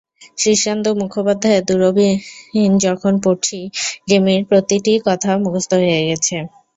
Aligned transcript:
শীর্ষেন্দু 0.37 0.89
মুখোপাধ্যায়ের 1.01 1.63
দূরবীন 1.69 2.13
যখন 2.85 3.13
পড়ছি, 3.23 3.57
রেমির 4.09 4.41
প্রতিটি 4.49 4.93
কথা 5.07 5.31
মুখস্থ 5.43 5.71
হয়ে 5.81 6.01
গেছে। 6.09 6.35